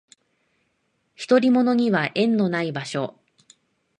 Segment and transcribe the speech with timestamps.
[1.15, 3.19] 独り者には縁のない場所